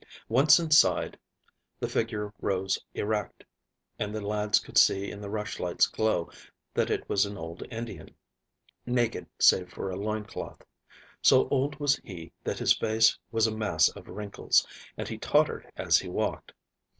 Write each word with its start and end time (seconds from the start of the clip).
Once 0.29 0.57
inside 0.57 1.15
the 1.79 1.87
figure 1.87 2.33
rose 2.41 2.79
erect, 2.95 3.43
and 3.99 4.15
the 4.15 4.19
lads 4.27 4.59
could 4.59 4.75
see 4.75 5.11
in 5.11 5.21
the 5.21 5.29
rushlights' 5.29 5.85
glow 5.85 6.27
that 6.73 6.89
it 6.89 7.07
was 7.07 7.23
an 7.23 7.37
old 7.37 7.61
Indian, 7.69 8.09
naked 8.83 9.27
save 9.37 9.69
for 9.71 9.91
a 9.91 9.95
loin 9.95 10.25
cloth. 10.25 10.63
So 11.21 11.47
old 11.49 11.79
was 11.79 11.97
he 11.97 12.31
that 12.43 12.57
his 12.57 12.75
face 12.75 13.15
was 13.31 13.45
a 13.45 13.51
mass 13.55 13.89
of 13.89 14.07
wrinkles, 14.07 14.65
and 14.97 15.07
he 15.07 15.19
tottered 15.19 15.71
as 15.75 15.99
he 15.99 16.07
walked. 16.09 16.53